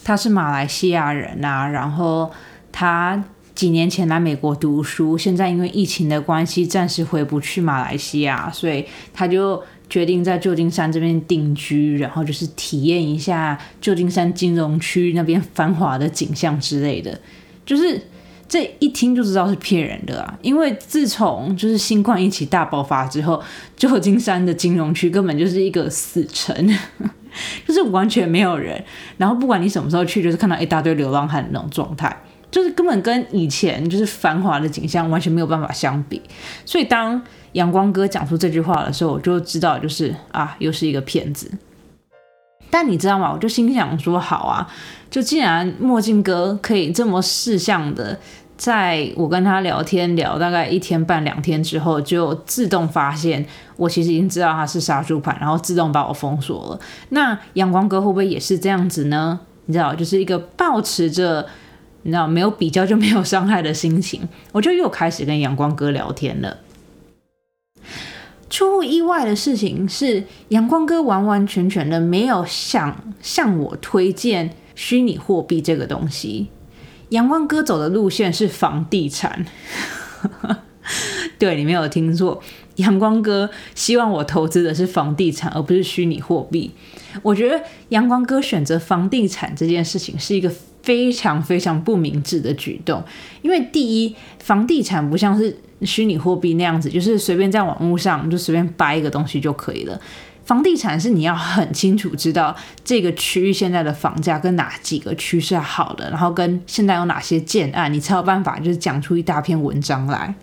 [0.04, 2.30] 他是马来西亚人啊，然后
[2.72, 3.22] 他。
[3.52, 8.82] 几年前来美国读书，现在因为疫情的关系，暂时回不去马来西亚，所以
[9.12, 17.20] 他就决定在旧金山这边定居，然后就是体验一下旧金山金融区那边繁华的景象之类的。
[17.66, 18.00] 就是
[18.48, 20.38] 这一听就知道是骗人的啊！
[20.42, 23.42] 因为自从就是新冠疫情大爆发之后，
[23.76, 26.55] 旧金山的金融区根本就是一个死城，
[27.66, 28.83] 就是完全没有人。
[29.18, 32.16] 然后不管你什么时候去，就是看到一大堆流浪汉那种状态。
[32.50, 36.20] 就是根本跟以前就是繁华的景象完全没有办法相比，
[36.64, 41.50] 所以当阳光哥讲出这句话的时候，我就知道就是啊，又是一个骗子。
[42.70, 43.32] 但你知道吗？
[43.32, 44.68] 我就心想说，好啊，
[45.10, 48.18] 就既然墨镜哥可以这么识相的，
[48.56, 53.44] 在我跟他聊天聊大概一天半两天之后，就自动发现
[53.76, 56.80] 我其实已经知道他是杀猪盘，然后自动把我封锁了。
[57.08, 59.40] 那阳光哥会不会也是这样子呢？
[59.66, 61.46] 你知道，就是一个保持着。
[62.02, 66.56] 你知道没有比较就没有伤害的心情，我就又开始跟阳光哥聊天了。
[68.50, 76.48] 出乎意外的事情是，阳光哥完完全全的没有想向我推荐虚拟货币这个东西。
[77.10, 79.46] 阳光哥走的路线是房地产，
[81.38, 82.40] 对你没有听错，
[82.76, 86.72] 阳光哥希望我投资的是房地产，而不是虚拟货币。
[87.22, 90.52] 我觉得阳光哥选择房地产这件事情是一个。
[90.83, 93.03] 非常非常不明智的举动。
[93.43, 100.01] 因为第一，房地产不像是虚拟货币那样子，就是随便在网络上就随便掰一个东西就可以了。
[100.45, 110.35] 房地产是你要很清楚知道这个区域现在的房价跟哪几个区是好的，然后跟现在有哪些建案，你才有办法就是讲出一大篇文章来。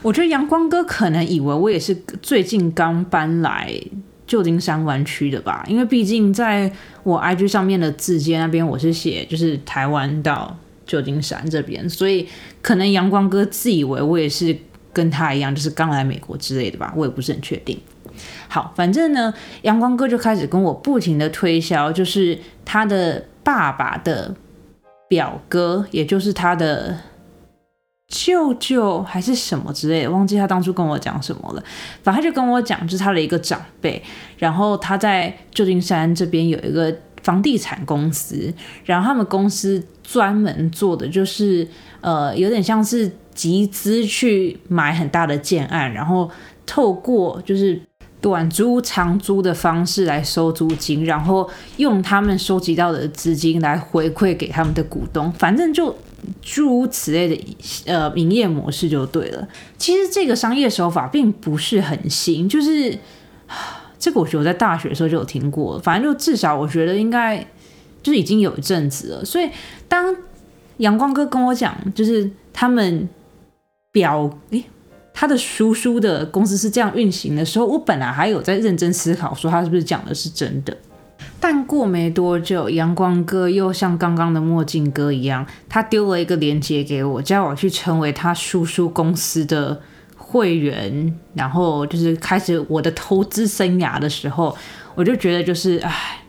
[0.00, 3.70] 我觉得阳光哥可能以为我也是最近刚搬来
[4.28, 6.70] 旧金山湾区的吧，因为毕竟在
[7.02, 12.28] 我 IG 上面的字节那边我是写就是台湾到旧金山这边，所以
[12.62, 14.56] 可能阳光哥自以为我也是
[14.92, 17.80] 跟他一样，就是刚来美国之类的吧，我也不是很确定。
[18.48, 24.34] 好，反正呢，阳光哥就开始跟我不停的推销，就是他的爸爸的
[25.08, 26.98] 表哥，也就是他的
[28.08, 31.62] 舅舅还是什么之类的，忘记他当初跟我讲什么了。
[32.02, 34.02] 反正他就跟我讲，就是他的一个长辈，
[34.38, 38.52] 然后他在旧金山这边有一个房地产公司，
[38.84, 41.68] 然后他们公司专门做的就是
[42.00, 46.30] 呃，有点像是集资去买很大的建案，然后
[46.66, 47.80] 透过就是。
[48.20, 55.96] 短租、长租的方式来收租金，然后用他们收集到的资金来回馈给他们的股东，反正就
[56.42, 59.46] 诸如此类的呃营业模式就对了。
[59.76, 62.98] 其实这个商业手法并不是很新，就是
[64.00, 67.38] 这个我觉得我在大学的时候就有听过，反正就至少我觉得应该
[68.02, 69.24] 就是已经有一阵子了。
[69.24, 69.48] 所以
[69.86, 70.14] 当
[70.78, 73.08] 阳光哥跟我讲，就是他们
[73.92, 74.64] 表诶。
[75.20, 80.76] 他的叔叔的公司是这样运行的时候，我本来还有在认真思考，说他是不是讲的是真的。
[81.40, 89.80] 但过没多久，阳光哥又像刚刚的墨镜哥一样，他丢了一个链接给我，叫我去成为他叔叔公司的
[90.16, 94.56] 会员，然后就是开始我的投资生涯的时候，
[94.94, 96.22] 我就觉得就是，唉。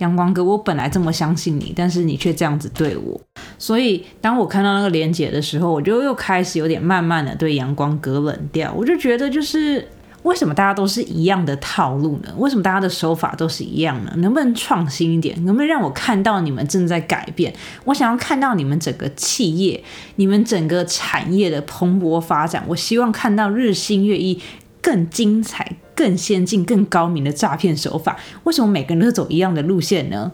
[0.00, 3.20] 阳光哥，我本来这么相信你，但是你却这样子对我，
[3.58, 8.72] 所以当我看到那个连结的时候，我就又开始有点慢慢的对阳光哥冷掉。
[8.76, 9.86] 我就觉得，就是
[10.22, 12.32] 为什么大家都是一样的套路呢？
[12.38, 14.12] 为什么大家的手法都是一样呢？
[14.16, 15.34] 能不能创新一点？
[15.44, 17.54] 能不能让我看到你们正在改变？
[17.84, 19.82] 我想要看到你们整个企业、
[20.16, 22.64] 你们整个产业的蓬勃发展。
[22.66, 24.40] 我希望看到日新月异、
[24.80, 25.76] 更精彩。
[26.00, 30.32] 更先进、更高明的诈骗手法，为什么每个人都走一样的路线呢？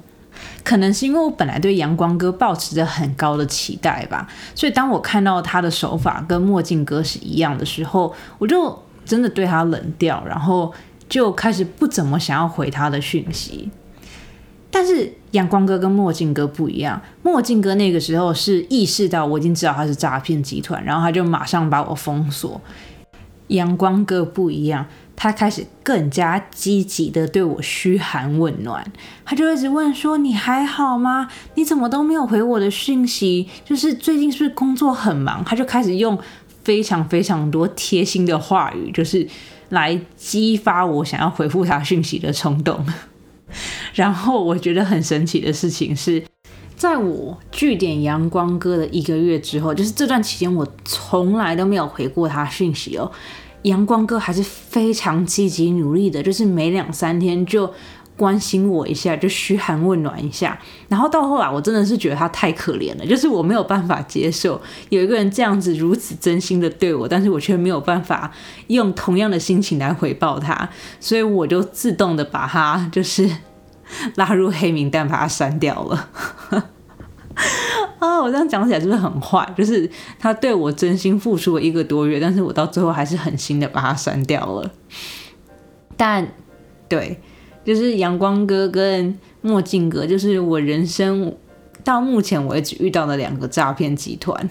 [0.63, 10.73] 可能是因为我本来对阳光哥抱持着很高的期待吧，所以当我看到他的手法跟墨镜哥是一样的时候，我就真的对他冷掉，然后
[11.09, 13.69] 就开始不怎么想要回他的讯息。
[14.71, 22.61] 但是阳光哥跟墨镜哥不一样，墨镜哥那个时候是意识到我已经知道他是诈骗集团，然后他就马上把我封锁。
[23.49, 24.87] 阳光哥不一样。
[25.17, 28.85] 他开始更加积极的对我嘘寒问暖，
[29.25, 31.29] 他就一直问说：“你还好吗？
[31.55, 33.49] 你怎么都没有回我的讯息？
[33.65, 36.19] 就是最近是不是工作很忙？”他就开始用
[36.63, 39.27] 非常非常多贴心的话语，就是
[39.71, 42.85] 来激发我想要回复他讯息的冲动。
[43.95, 46.23] 然后我觉得很神奇的事情是，
[46.77, 53.11] 在我据点阳光哥的一个月之后，就是这段期间我从来都没有回过他讯息哦。
[53.63, 57.73] 阳光哥还是非常积极努力的，就是每两三天就
[58.17, 60.59] 关心我一下，就嘘寒问暖一下。
[60.89, 68.31] 然后到后来，我真的是觉得他太可怜了，就是我没有办法接受有一个人这样子如此真心的对我，但是我却没有办法
[68.69, 70.69] 用同样的心情来回报他，
[71.01, 73.29] 所以我就自动的把他就是
[74.15, 76.09] 拉入黑名单，把他删掉了。
[78.27, 79.49] 啊，我这样讲起来是不是很坏？
[79.57, 84.71] 就是他对我真心付出了一个多月，但是我到最后还是狠心的把他删掉了。
[85.97, 86.27] 但
[86.89, 87.21] 对，
[87.65, 91.33] 就是阳光哥跟墨镜哥，就是我人生
[91.85, 94.49] 到目前为止遇到的两个诈骗集团。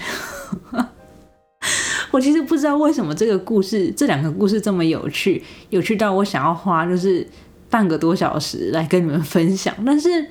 [2.12, 7.28] 我其实不知道为什么这个故事，这两个故事这么有趣，有趣到我想要花就是
[7.70, 10.26] 半个多小时来跟你们分享，但是。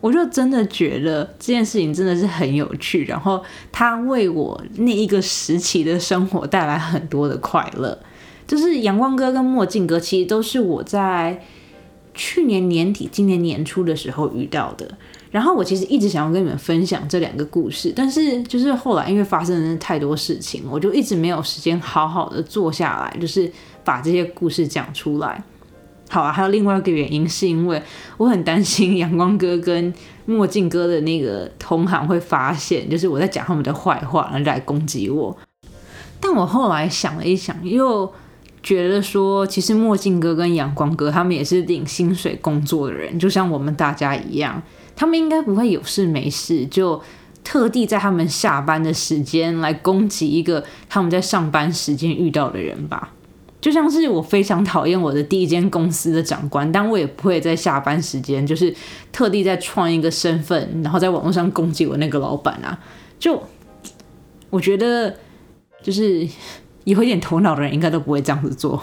[0.00, 7.98] 我就真的觉得这件事情真的是很有趣，然后它为我那一个时期的生活带来很多的快乐。
[8.46, 11.44] 就是阳光哥跟墨镜哥，其实都是我在
[12.14, 14.90] 去年年底、今年年初的时候遇到的。
[15.30, 23.48] 然后我其实一直想要跟你们分享这两个故事，但是就是后来因为发生了太多事情，我就一直没有时间好好的坐下来，就是
[23.84, 25.40] 把这些故事讲出来。
[26.10, 27.80] 好啊，还有另外一个原因，是因为
[28.16, 29.94] 我很担心阳光哥跟
[30.26, 35.38] 墨镜哥的那个同行会发现，就是我在讲他们的坏话，然后来攻击我。
[36.18, 38.12] 但我后来想了一想，又
[38.60, 44.60] 觉得说，其实墨镜哥跟阳光哥他们也是领薪水工作的人，就像我们大家一样。
[44.96, 47.00] 他们应该不会有事没事就
[47.42, 53.12] 特地在他们下班的时间来攻击一个他们在上班时间遇到的人吧？
[53.60, 58.74] 就像是我非常讨厌我的第一间公司的长官，但我也不会在下班时间就是
[59.12, 62.78] 特地在创一个身份，然后在网络上攻击我那个老板啊。
[63.18, 63.42] 就
[64.48, 65.14] 我觉得，
[65.82, 66.26] 就是
[66.84, 68.82] 有一点头脑的人应该都不会这样子做。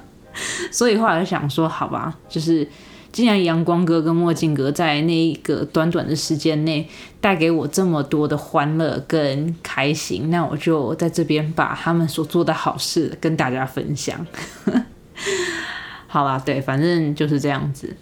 [0.70, 2.66] 所以后来想说，好吧，就是
[3.12, 6.88] 既然阳光哥跟墨镜哥在那一个短短的时间内
[7.20, 14.26] 带给我这么多的欢乐跟开心，那我就在这边把他们所做的好事跟大家分享。
[16.08, 17.94] 好啦，对，反正就是这样子。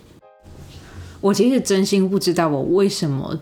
[1.20, 3.38] 我其实真心不知道我为什么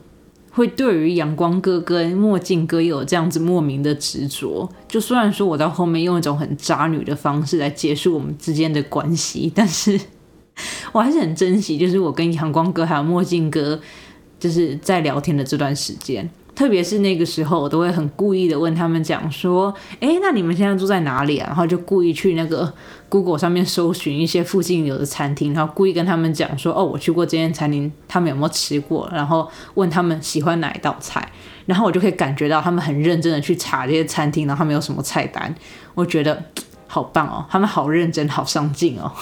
[0.51, 4.69] 会对于阳光哥跟墨镜哥有这样子莫名的执着。
[4.89, 10.01] 就虽然说我到后面用一种很渣女的方式来结束我们之间的关系，但是
[10.93, 13.79] 我还是很珍惜，就是我跟阳光哥还有墨镜哥
[14.39, 16.29] 就是在聊天的这段时间。
[16.55, 22.75] 特别是那个时候，我都会很故意的问他们讲说：“哎，那你们现在住在哪里啊？”然后就故意去那个
[23.09, 31.31] Google 上面搜寻一些附近有的餐厅，然后故意跟他们讲说：“哦，我去过这间餐厅，他们有没有吃过？”然后问他们喜欢哪一道菜，
[31.67, 35.55] 然后我就可以感觉到他们很认真的去查这些餐厅，然后他们有什么菜单。
[35.95, 36.43] 我觉得
[36.89, 39.13] 好棒哦，他们好认真，好上进哦。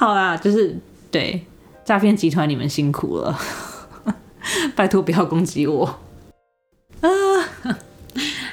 [0.00, 0.74] 好啦，就是
[1.10, 1.44] 对
[1.84, 3.38] 诈骗集团，你们辛苦了。
[4.74, 5.84] 拜托不要攻击我
[7.02, 7.08] 啊！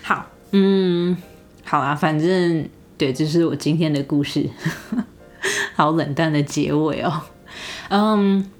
[0.03, 1.15] 好，嗯，
[1.63, 4.49] 好啊，反正对，这是我今天的故事。
[5.73, 7.21] 好冷淡的结尾哦。
[7.87, 8.51] 嗯，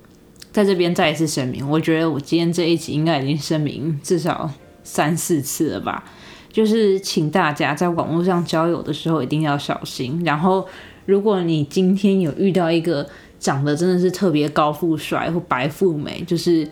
[0.53, 4.49] 在这边再一次声明，我觉得我今天这一集应该已经声明至少
[4.85, 6.05] 三四次了吧。
[6.53, 10.23] 就是请大家在网络上交友的时候一定要小心。
[10.23, 10.65] 然后，
[11.07, 16.67] 如果你今天有遇到一个长得真的是特别高富帅或白富美，就是。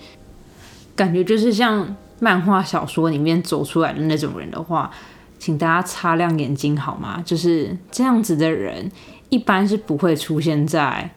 [0.98, 4.89] 感觉就是像漫画小说里面走出来的那种人的话，
[5.38, 7.21] 请大家擦亮眼睛好吗？
[7.26, 8.89] 就是这样子的人，
[9.28, 11.10] 一般是不会出现在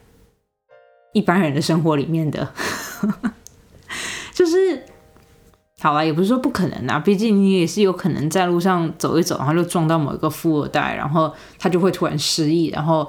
[1.12, 2.52] 一般人的生活里面的。
[4.35, 4.83] 就是
[5.80, 13.06] 好了，也不是说不可能啊，毕竟你也是有可能在路上走一走，然后就撞到某一个富二代，然后他就会突然失忆，然后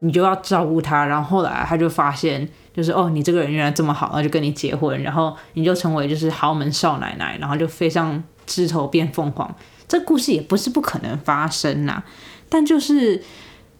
[0.00, 2.48] 你就要照顾他，然后后来他就发现。
[2.74, 9.48] 就是哦，你这个人原来这么好，然后就跟你结婚，然后你就成为就是豪门少奶奶，然后就飞上枝头变凤凰。
[9.86, 12.02] 这故事也不是不可能发生呐，
[12.48, 13.22] 但就是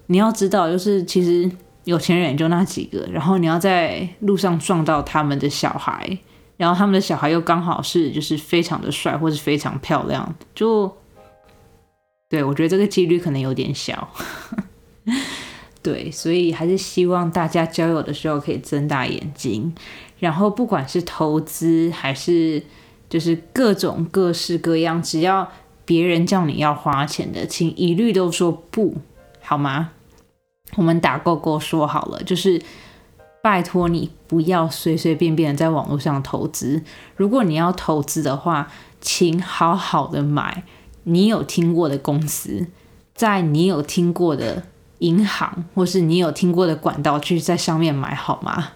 [0.07, 1.51] 你要知道，就是其实
[1.83, 6.17] 有钱人也就那几个，然后你要在路上撞到他们的小孩，
[6.57, 10.97] 然后他们的小孩又刚好是就是非常的帅或是非常漂亮，就
[12.29, 14.09] 对我觉得这个几率可能有点小。
[15.83, 19.75] 对，所以还是希望大家交友的时候可以睁大眼睛，
[20.19, 22.63] 然后不管是投资还是
[23.11, 25.47] 就是各种各式各样，只要
[25.85, 28.97] 别人叫你要花钱的，请一律都说不
[29.43, 29.91] 好吗？
[30.77, 32.59] 我们打勾勾说好了，就是
[33.45, 36.83] 拜托你不要随随便便在网络上投资。
[37.15, 40.63] 如果你要投资的话，请好好的买
[41.03, 42.69] 你有听过的公司，
[43.15, 44.63] 在你有听过的。
[45.01, 48.69] 银行或是你有听过的管道去在上面买好吗？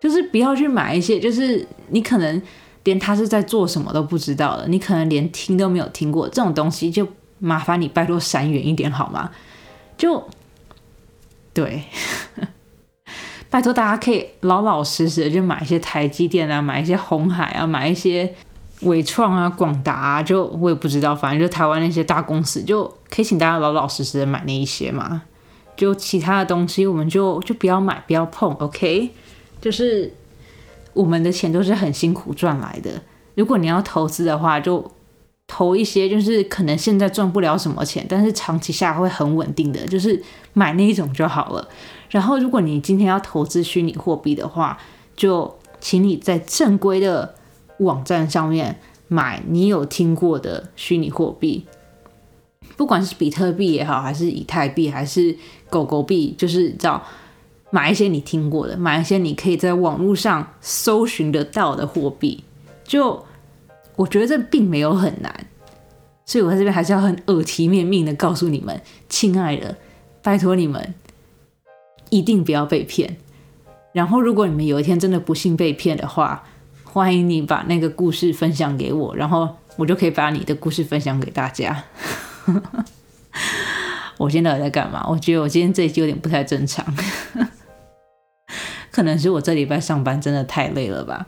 [0.00, 2.42] 就是不要去买一些，就是你可能
[2.82, 7.06] 连他是在做什么都不知道的，你可能连听都没有听过这种东西，就
[7.38, 9.30] 麻烦你拜托闪远一点好吗？
[9.96, 10.26] 就
[11.52, 11.84] 对，
[13.54, 18.34] 拜托大家可以老老实实的就买一些台积电啊，买一些红海啊，买一些
[18.80, 25.22] 伟创啊、广达啊，就我也不知道，反正就台湾那些大公司，就可以请大家老老实实的买那一些嘛。
[25.76, 29.10] 就其他的东西，我们就就不要买，不要碰，OK？
[29.60, 30.12] 就是
[30.92, 32.90] 我们的钱都是很辛苦赚来的。
[33.36, 34.90] 如果你要投资的话，就
[35.46, 40.20] 投一些，就是可能现在赚不了什么钱，但是长期下会很稳定的，就是
[40.54, 41.68] 买那一种就好了。
[42.14, 44.78] 然后，如果你今天要投资虚拟货币的话，
[45.16, 47.34] 就请你在正规的
[47.78, 51.66] 网站上面买你有听过的虚拟货币。
[52.76, 55.36] 不管是比特币也好，还是以太币，还是
[55.68, 57.02] 狗狗币，就是找
[57.70, 62.44] 买一些你听过的，买一些你可以在网络上搜寻得到的货币。
[62.84, 63.20] 就
[63.96, 65.46] 我觉得这并没有很难，
[66.24, 69.76] 所以我在这边还是要很耳提面命的告诉你们，亲爱的，
[70.22, 70.94] 拜托你们
[72.14, 73.16] 一定不要被骗。
[73.92, 76.44] 然后，如果你们有一天真的不幸被骗的话，
[76.84, 81.84] 欢迎你把那个故事分享给我，然后我就可以把你的故事分享给大家。
[84.18, 85.04] 我现在在干嘛？
[85.08, 86.84] 我觉得我今天这一集有点不太正常。
[88.92, 91.26] 可能是我这礼拜上班真的太累了吧。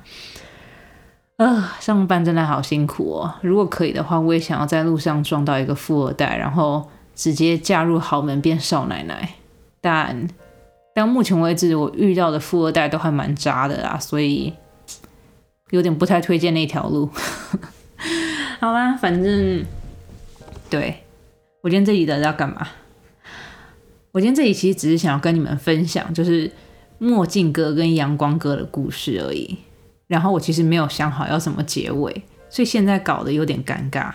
[1.37, 3.34] 啊，上班真的好辛苦哦。
[3.43, 9.34] 如果可以的话，我也想要在路上撞到一个富二代，然后直接嫁入豪门变少奶奶。
[9.80, 10.28] 但
[10.97, 14.53] 到目前为止，我遇到的富二代都还蛮渣的啦，所以
[15.71, 17.11] 有点不太推荐那条路。
[18.61, 19.65] 好啦，反正
[20.71, 21.03] 对
[21.61, 22.67] 我今天这集的要干嘛？
[24.13, 26.51] 我今天这里其实只是想要跟你们分享，就是
[26.99, 29.59] 墨镜哥跟阳光哥的故事而已。
[30.07, 34.13] 然后我其实没有想好要怎么结尾，所以现在搞得有点尴尬。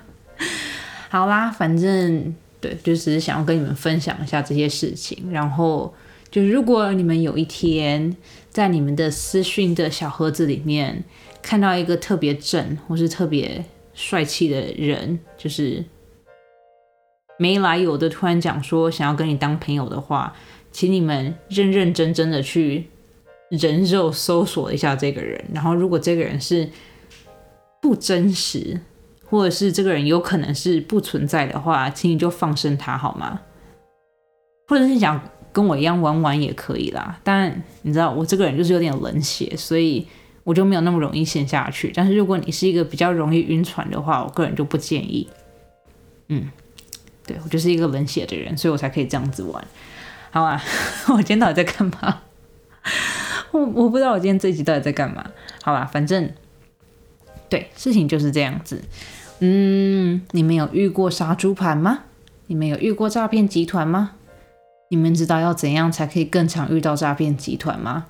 [1.10, 5.30] 好啦，反正对，就只是想要跟你们分享一下这些事情。
[5.30, 5.92] 然后
[6.30, 8.16] 就如果你们有一天
[8.48, 11.04] 在你们的私讯的小盒子里面
[11.42, 13.62] 看到一个特别正或是特别
[13.92, 15.84] 帅气的人，就是
[17.38, 20.34] 没来由的突然讲说想要跟你当朋友的话，
[20.72, 22.88] 请你们认认真真的去。
[23.50, 26.68] 人肉搜索一下这个人，然后如果这个人是
[27.80, 28.80] 不真实，
[29.34, 33.40] 或者是这个人有可能是不存在的话，请你就放生他好吗？
[34.68, 35.20] 或者是想
[35.52, 37.18] 跟我一样玩玩也可以啦。
[37.24, 40.06] 但你知道我这个人就是有点冷血，所以
[40.44, 41.90] 我就没有那么容易陷下去。
[41.92, 45.28] 但是如果你是一个比较容易晕船的话，我个人就不建议。
[46.28, 46.48] 嗯，
[47.26, 49.66] 对我就是一个冷血的人，所以我才可以这样子玩。
[50.30, 50.62] 好啊，
[51.10, 52.22] 我今天到底在干嘛？
[53.50, 55.24] 我我不知道我今天这一集到底在干嘛。
[55.62, 56.32] 好吧，反正
[57.48, 58.80] 对事情就是这样子。
[59.40, 62.04] 嗯，你们有遇过杀猪盘吗？
[62.46, 64.12] 你们有遇过诈骗集团吗？
[64.90, 68.06] 你们知道要怎样才可以更常遇到诈骗集团吗？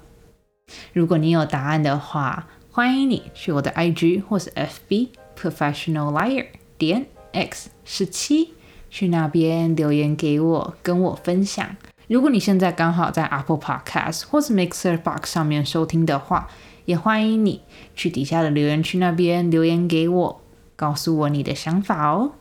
[0.93, 5.09] 如果你有答案的话，欢迎你去我的 IG 或是 FB
[5.39, 6.47] Professional Liar
[6.77, 8.53] 点 X 十七，
[8.91, 11.77] 去那边留言给我，跟我分享。
[12.07, 16.49] 如果你现在刚好在 Apple Podcast 或是 Mixer Box 上面收听的话，
[16.85, 17.62] 也欢迎你
[17.95, 20.41] 去底下的留言区那边留言给我，
[20.77, 22.33] 告诉我你的想法哦。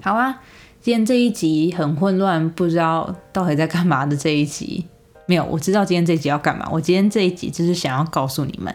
[0.00, 0.42] 好啊，
[0.80, 4.86] 今天这一集很混乱，不知道到底在干嘛的这一集，
[5.26, 6.68] 没有，我知道今天这一集要干嘛。
[6.72, 8.74] 我今天这一集就是想要告诉你们，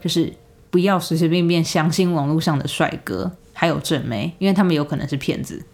[0.00, 0.32] 就是
[0.70, 5.64] 不要随随便便相信网络上的帅哥还有正妹，因为他们有可能是骗子，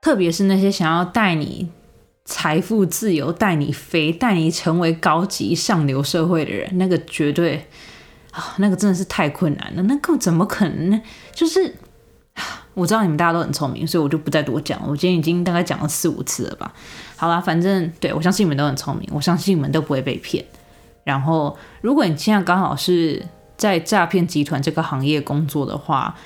[0.00, 1.70] 特别是那些想要带你。
[2.24, 7.66] 财富自由带你飞，带你成为高级上流社会的人，那个绝对
[8.32, 9.82] 啊，那个真的是太困难了。
[9.84, 11.00] 那个怎么可能呢？
[11.32, 11.72] 就是
[12.74, 14.80] 我知道你们大家都很聪明，所以我就不再多讲。
[14.86, 16.74] 我今天已经大概讲了四五次了吧。
[17.16, 20.44] 好啦，反正对我相信你们都很聪明，我相信你们都不会被骗。
[21.04, 23.24] 然后，如果你现在刚好是
[23.56, 26.16] 在诈骗集团这个行业工作的话，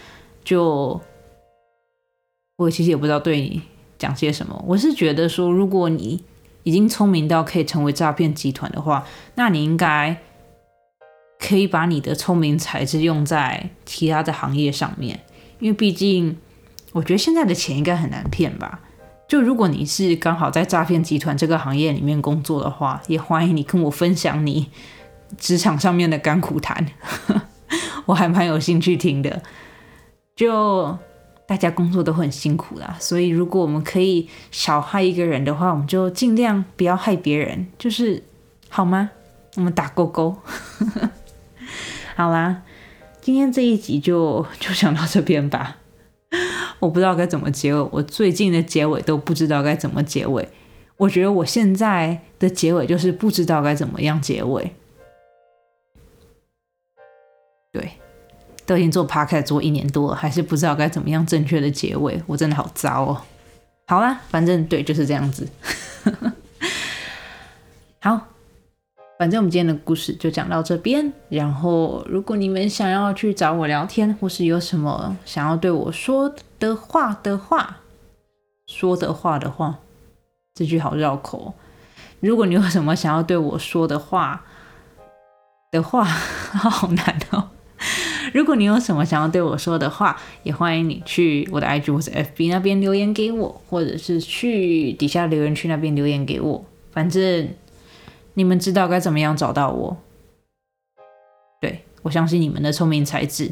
[0.43, 1.01] 就
[2.57, 3.63] 我其实也不知道对你。
[3.99, 4.63] 讲些什么？
[4.67, 6.23] 我是觉得说，如果你
[6.65, 10.15] 已经聪明到可以成为诈骗集团的话，那你应该
[11.39, 15.21] 可以把你的聪明才智用在其他的行业上面，
[15.59, 16.37] 因为毕竟
[16.93, 18.81] 我觉得现在的钱应该很难骗吧。
[19.29, 24.71] 就如果你是刚好在诈骗集团这个行业里面工作的话，也欢迎你跟我分享你
[25.37, 26.87] 职场上面的甘苦谈，
[28.07, 29.43] 我还蛮有兴趣听的。
[30.35, 30.99] 就。
[31.49, 38.21] 大家工作都很辛苦啦，所以如果我们可以少害一个人的话，我们就尽量不要害别人，就是
[38.69, 39.11] 好吗？
[39.55, 40.37] 我们打勾勾。
[42.17, 42.63] 好啦，
[43.21, 45.77] 今天这一集就 就讲到这边吧。
[46.81, 50.49] 我不知道该怎么结尾，我最近的结尾都不知道该怎么结尾。
[50.97, 54.73] 我觉得我现在的结尾就是不知道该怎么样结尾。
[57.71, 57.91] 对。
[58.65, 63.23] 都已经做 p 开 d 做一年多了，还是不知道该怎么样正确的结尾，我真的好糟哦。
[63.87, 65.47] 好啦，反正对就是这样子。
[68.01, 68.27] 好，
[69.19, 71.11] 反正我们今天的故事就讲到这边。
[71.31, 77.79] 然后，如果你们想要去找我聊天，或是有什么想要对我说的话的话，
[78.67, 79.79] 说的话的话，
[80.55, 81.55] 这句好绕口。
[82.21, 84.45] 如果你有什么想要对我说的话
[85.73, 87.49] 的话，好难哦。
[88.35, 96.63] 如果你有什么想要对我说的话，也欢迎你去我的 IG 或者 FB 那边留言给我，或者是去底下留言区那边留言给我。
[96.91, 97.49] 反正
[98.37, 99.97] 你们知道该怎么样找到我。
[101.59, 103.51] 对我相信你们的聪明才智。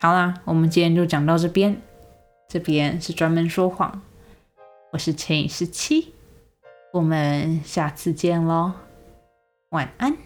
[0.00, 1.80] 好啦我们今天就讲到这边。
[2.48, 4.02] 这边是专门说谎。
[4.90, 6.12] 我是陈十七。
[6.92, 8.72] 我们下次见喽
[9.70, 10.16] 晚安。